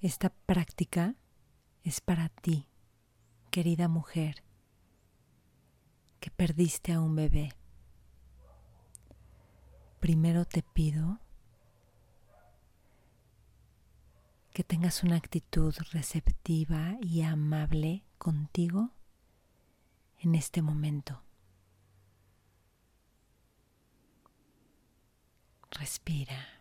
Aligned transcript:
Esta 0.00 0.30
práctica 0.30 1.14
es 1.82 2.00
para 2.00 2.28
ti, 2.28 2.68
querida 3.50 3.88
mujer, 3.88 4.44
que 6.20 6.30
perdiste 6.30 6.92
a 6.92 7.00
un 7.00 7.16
bebé. 7.16 7.52
Primero 10.00 10.44
te 10.44 10.62
pido 10.62 11.18
que 14.52 14.64
tengas 14.64 15.02
una 15.02 15.16
actitud 15.16 15.74
receptiva 15.92 16.96
y 17.00 17.22
amable 17.22 18.04
contigo 18.18 18.90
en 20.18 20.34
este 20.34 20.62
momento. 20.62 21.22
Respira. 25.70 26.55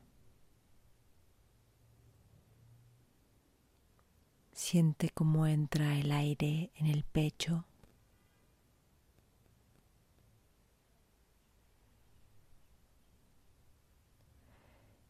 Siente 4.55 5.09
cómo 5.09 5.47
entra 5.47 5.97
el 5.99 6.13
aire 6.13 6.71
en 6.75 6.85
el 6.87 7.03
pecho. 7.03 7.65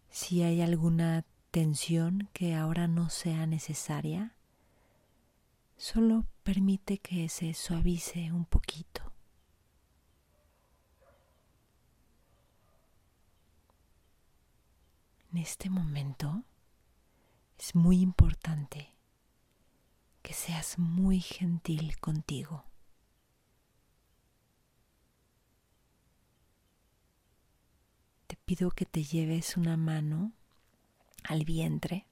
Si 0.09 0.41
hay 0.41 0.61
alguna 0.61 1.25
tensión 1.51 2.27
que 2.33 2.55
ahora 2.55 2.87
no 2.87 3.11
sea 3.11 3.45
necesaria, 3.45 4.33
solo 5.77 6.25
permite 6.41 6.97
que 6.97 7.29
se 7.29 7.53
suavice 7.53 8.31
un 8.31 8.45
poquito. 8.45 9.13
En 15.31 15.37
este 15.37 15.69
momento 15.69 16.43
es 17.59 17.75
muy 17.75 18.01
importante 18.01 18.94
que 20.25 20.33
seas 20.33 20.79
muy 20.79 21.19
gentil 21.19 21.99
contigo. 21.99 22.65
Te 28.25 28.35
pido 28.35 28.71
que 28.71 28.87
te 28.87 29.03
lleves 29.03 29.55
una 29.55 29.77
mano 29.77 30.31
al 31.25 31.45
vientre 31.45 32.07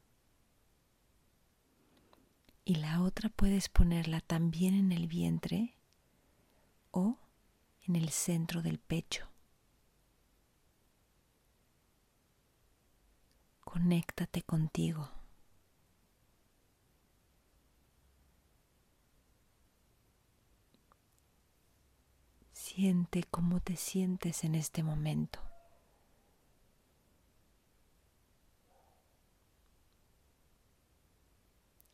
y 2.63 2.75
la 2.75 3.01
otra 3.01 3.29
puedes 3.29 3.67
ponerla 3.67 4.21
también 4.21 4.75
en 4.75 4.91
el 4.91 5.07
vientre 5.07 5.75
o 6.91 7.17
en 7.81 7.95
el 7.95 8.09
centro 8.09 8.61
del 8.61 8.77
pecho. 8.77 9.27
Conéctate 13.61 14.43
contigo. 14.43 15.22
Siente 22.75 23.23
cómo 23.29 23.59
te 23.59 23.75
sientes 23.75 24.43
en 24.43 24.55
este 24.55 24.81
momento. 24.81 25.39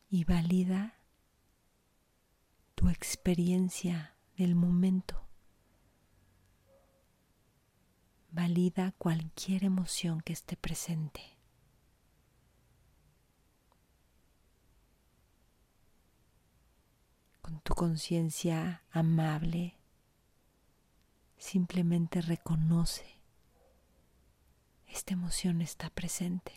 Y 0.08 0.24
valida 0.24 0.94
tu 2.74 2.88
experiencia 2.88 4.16
del 4.38 4.54
momento. 4.54 5.22
Valida 8.30 8.92
cualquier 8.96 9.64
emoción 9.64 10.22
que 10.22 10.32
esté 10.32 10.56
presente. 10.56 11.20
Con 17.42 17.60
tu 17.60 17.74
conciencia 17.74 18.82
amable 18.90 19.79
Simplemente 21.50 22.20
reconoce. 22.20 23.04
Esta 24.86 25.14
emoción 25.14 25.62
está 25.62 25.90
presente. 25.90 26.52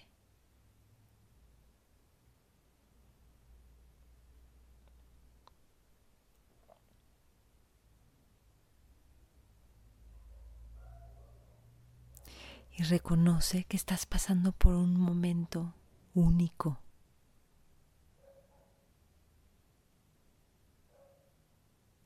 Y 12.77 12.83
reconoce 12.83 13.63
que 13.63 13.77
estás 13.77 14.05
pasando 14.05 14.51
por 14.51 14.75
un 14.75 14.99
momento 14.99 15.73
único. 16.13 16.79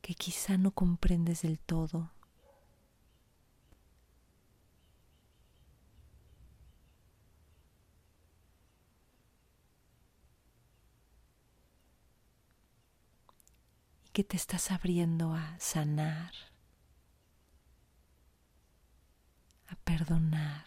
que 0.01 0.15
quizá 0.15 0.57
no 0.57 0.71
comprendes 0.71 1.41
del 1.41 1.59
todo 1.59 2.13
que 14.17 14.23
te 14.23 14.35
estás 14.35 14.71
abriendo 14.71 15.35
a 15.35 15.55
sanar, 15.59 16.33
a 19.67 19.75
perdonar. 19.75 20.65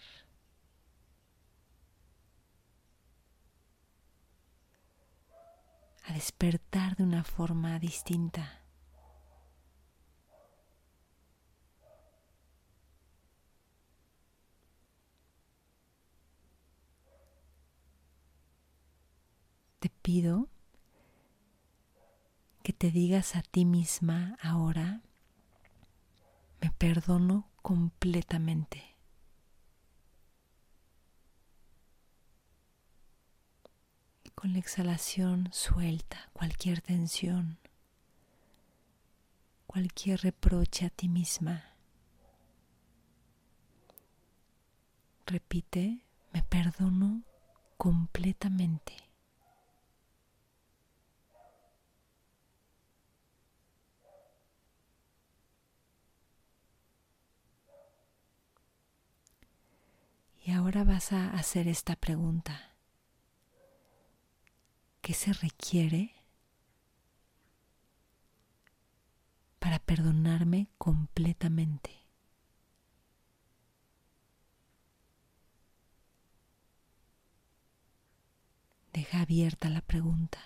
a 6.04 6.12
despertar 6.12 6.94
de 6.96 7.02
una 7.02 7.24
forma 7.24 7.80
distinta. 7.80 8.62
Te 19.80 19.90
pido 19.90 20.48
que 22.62 22.72
te 22.72 22.90
digas 22.90 23.36
a 23.36 23.42
ti 23.42 23.64
misma 23.64 24.36
ahora, 24.42 25.00
me 26.60 26.70
perdono 26.70 27.48
completamente. 27.62 28.96
Con 34.34 34.52
la 34.52 34.58
exhalación 34.58 35.48
suelta 35.52 36.30
cualquier 36.32 36.80
tensión, 36.80 37.58
cualquier 39.66 40.20
reproche 40.20 40.86
a 40.86 40.90
ti 40.90 41.08
misma. 41.08 41.64
Repite, 45.26 46.04
me 46.32 46.42
perdono 46.42 47.22
completamente. 47.76 49.09
Y 60.50 60.52
ahora 60.52 60.82
vas 60.82 61.12
a 61.12 61.30
hacer 61.30 61.68
esta 61.68 61.94
pregunta. 61.94 62.74
¿Qué 65.00 65.14
se 65.14 65.32
requiere 65.32 66.12
para 69.60 69.78
perdonarme 69.78 70.66
completamente? 70.76 71.92
Deja 78.92 79.20
abierta 79.20 79.70
la 79.70 79.82
pregunta. 79.82 80.40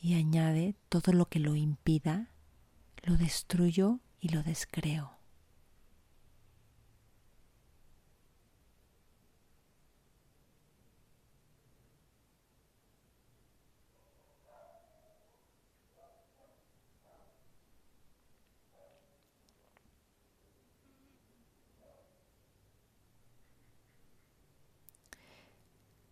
Y 0.00 0.14
añade 0.14 0.76
todo 0.88 1.12
lo 1.12 1.26
que 1.26 1.40
lo 1.40 1.56
impida, 1.56 2.30
lo 3.02 3.18
destruyo 3.18 4.00
y 4.20 4.28
lo 4.30 4.42
descreo. 4.42 5.12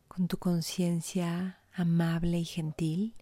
Con 0.08 0.28
tu 0.28 0.38
conciencia 0.38 1.60
amable 1.74 2.38
y 2.38 2.44
gentil, 2.46 3.14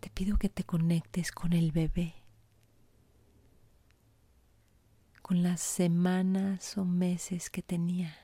te 0.00 0.10
pido 0.10 0.38
que 0.38 0.48
te 0.48 0.64
conectes 0.64 1.30
con 1.30 1.52
el 1.52 1.70
bebé 1.70 2.19
con 5.30 5.44
las 5.44 5.60
semanas 5.60 6.76
o 6.76 6.84
meses 6.84 7.50
que 7.50 7.62
tenía. 7.62 8.18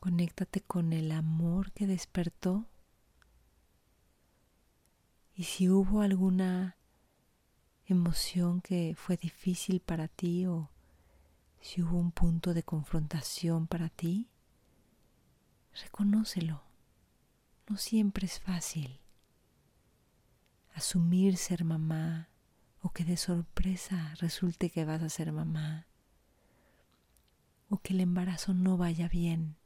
Conéctate 0.00 0.60
con 0.60 0.92
el 0.92 1.12
amor 1.12 1.70
que 1.70 1.86
despertó 1.86 2.66
y 5.36 5.44
si 5.44 5.68
hubo 5.68 6.00
alguna 6.00 6.76
emoción 7.86 8.60
que 8.60 8.96
fue 8.96 9.16
difícil 9.16 9.78
para 9.78 10.08
ti 10.08 10.46
o 10.46 10.68
si 11.60 11.80
hubo 11.80 11.96
un 11.96 12.10
punto 12.10 12.52
de 12.52 12.64
confrontación 12.64 13.68
para 13.68 13.88
ti, 13.88 14.26
reconócelo. 15.80 16.73
No 17.68 17.76
siempre 17.76 18.26
es 18.26 18.40
fácil 18.40 19.00
asumir 20.74 21.36
ser 21.36 21.64
mamá 21.64 22.28
o 22.80 22.90
que 22.90 23.04
de 23.04 23.16
sorpresa 23.16 24.14
resulte 24.18 24.70
que 24.70 24.84
vas 24.84 25.02
a 25.02 25.08
ser 25.08 25.32
mamá 25.32 25.86
o 27.68 27.78
que 27.78 27.94
el 27.94 28.00
embarazo 28.00 28.54
no 28.54 28.76
vaya 28.76 29.08
bien 29.08 29.56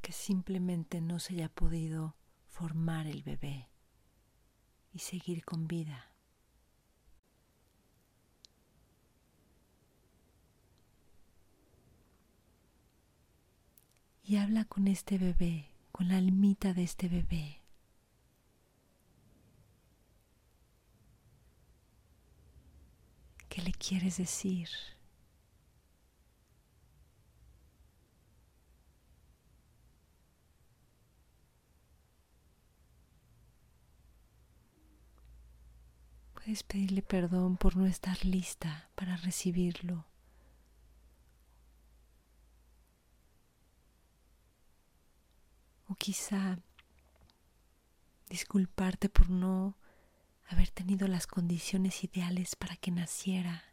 que 0.00 0.12
simplemente 0.12 1.00
no 1.00 1.18
se 1.18 1.34
haya 1.34 1.48
podido 1.48 2.16
formar 2.48 3.06
el 3.06 3.22
bebé 3.22 3.68
y 4.92 5.00
seguir 5.00 5.44
con 5.44 5.68
vida. 5.68 6.06
Y 14.24 14.36
habla 14.36 14.64
con 14.64 14.86
este 14.86 15.18
bebé, 15.18 15.70
con 15.92 16.08
la 16.08 16.16
almita 16.16 16.74
de 16.74 16.82
este 16.82 17.08
bebé. 17.08 17.62
¿Qué 23.48 23.62
le 23.62 23.72
quieres 23.72 24.16
decir? 24.18 24.68
Puedes 36.34 36.62
pedirle 36.62 37.02
perdón 37.02 37.56
por 37.56 37.76
no 37.76 37.86
estar 37.86 38.24
lista 38.24 38.88
para 38.94 39.16
recibirlo. 39.16 40.09
Quizá 46.00 46.58
disculparte 48.30 49.10
por 49.10 49.28
no 49.28 49.76
haber 50.48 50.70
tenido 50.70 51.06
las 51.08 51.26
condiciones 51.26 52.02
ideales 52.04 52.56
para 52.56 52.74
que 52.76 52.90
naciera. 52.90 53.64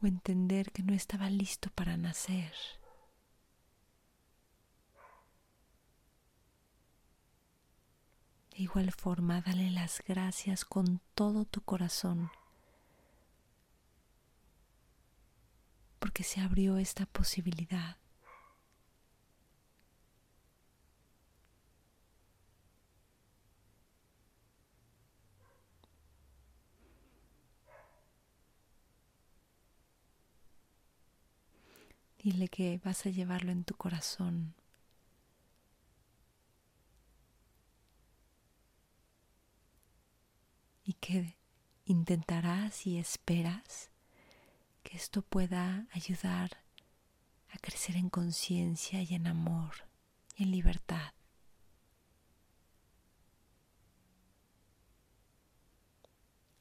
O 0.00 0.06
entender 0.06 0.70
que 0.70 0.84
no 0.84 0.94
estaba 0.94 1.28
listo 1.30 1.68
para 1.70 1.96
nacer. 1.96 2.54
De 8.52 8.62
igual 8.62 8.92
forma, 8.92 9.40
dale 9.40 9.70
las 9.70 10.00
gracias 10.06 10.64
con 10.64 11.00
todo 11.14 11.44
tu 11.44 11.60
corazón, 11.62 12.30
porque 16.06 16.22
se 16.22 16.40
abrió 16.40 16.78
esta 16.78 17.04
posibilidad. 17.04 17.96
Dile 32.22 32.46
que 32.46 32.80
vas 32.84 33.04
a 33.06 33.10
llevarlo 33.10 33.50
en 33.50 33.64
tu 33.64 33.74
corazón 33.74 34.54
y 40.84 40.92
que 40.92 41.34
intentarás 41.84 42.86
y 42.86 42.98
esperas 42.98 43.90
que 44.86 44.96
esto 44.96 45.20
pueda 45.20 45.88
ayudar 45.90 46.62
a 47.48 47.58
crecer 47.58 47.96
en 47.96 48.08
conciencia 48.08 49.02
y 49.02 49.16
en 49.16 49.26
amor 49.26 49.72
y 50.36 50.44
en 50.44 50.52
libertad. 50.52 51.12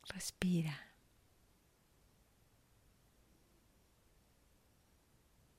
Respira. 0.07 0.75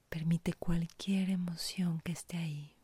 Permite 0.08 0.52
cualquier 0.52 1.30
emoción 1.30 2.00
que 2.00 2.12
esté 2.12 2.36
ahí. 2.36 2.75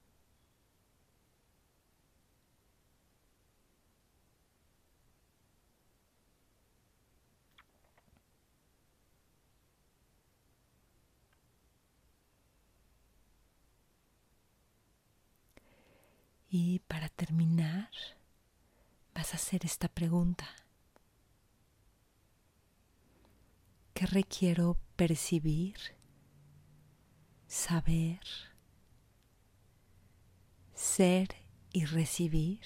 Y 16.55 16.81
para 16.81 17.09
terminar, 17.09 17.89
vas 19.15 19.33
a 19.33 19.37
hacer 19.37 19.65
esta 19.65 19.89
pregunta. 19.89 20.47
¿Qué 23.95 24.05
requiero 24.05 24.77
percibir, 24.95 25.79
saber, 27.47 28.21
ser 30.75 31.37
y 31.73 31.87
recibir 31.87 32.61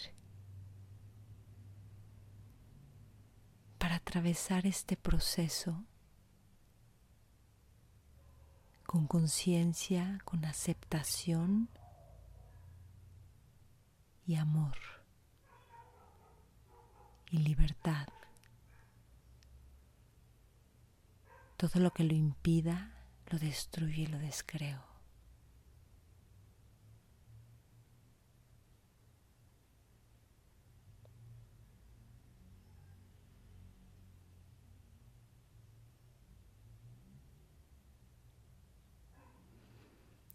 para 3.79 3.95
atravesar 3.95 4.67
este 4.67 4.97
proceso 4.97 5.85
con 8.85 9.07
conciencia, 9.07 10.19
con 10.25 10.45
aceptación 10.45 11.69
y 14.27 14.35
amor 14.35 14.77
y 17.31 17.39
libertad. 17.39 18.09
Todo 21.57 21.81
lo 21.81 21.93
que 21.93 22.05
lo 22.05 22.15
impida 22.15 22.93
lo 23.31 23.39
destruye 23.39 24.03
y 24.03 24.07
lo 24.07 24.19
descreo. 24.19 24.85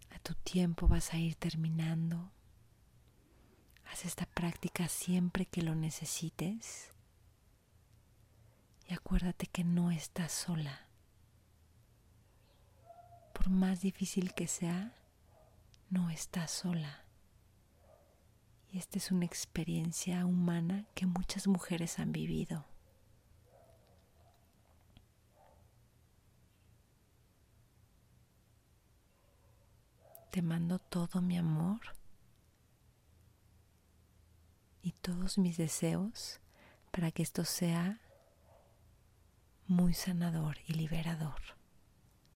A 0.10 0.20
tu 0.20 0.34
tiempo 0.36 0.88
vas 0.88 1.14
a 1.14 1.18
ir 1.18 1.36
terminando 1.36 2.32
Esta 4.04 4.26
práctica 4.26 4.88
siempre 4.88 5.46
que 5.46 5.62
lo 5.62 5.76
necesites 5.76 6.90
y 8.88 8.94
acuérdate 8.94 9.46
que 9.46 9.64
no 9.64 9.92
estás 9.92 10.32
sola. 10.32 10.88
Por 13.32 13.52
más 13.52 13.82
difícil 13.82 14.34
que 14.34 14.48
sea, 14.48 14.96
no 15.92 16.10
estás 16.10 16.50
sola. 16.50 17.06
Y 18.72 18.80
esta 18.80 18.98
es 18.98 19.12
una 19.12 19.26
experiencia 19.26 20.26
humana 20.26 20.88
que 20.96 21.06
muchas 21.06 21.46
mujeres 21.46 22.00
han 22.00 22.12
vivido. 22.12 22.66
Te 30.32 30.42
mando 30.42 30.80
todo 30.80 31.22
mi 31.22 31.38
amor 31.38 32.01
todos 34.92 35.38
mis 35.38 35.58
deseos 35.58 36.40
para 36.92 37.12
que 37.12 37.24
esto 37.24 37.46
sea 37.46 38.00
muy 39.68 39.94
sanador 39.94 40.58
y 40.68 40.74
liberador. 40.74 41.61